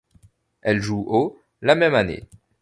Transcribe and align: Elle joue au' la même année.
Elle 0.63 0.81
joue 0.81 1.05
au' 1.07 1.39
la 1.61 1.75
même 1.75 1.93
année. 1.93 2.23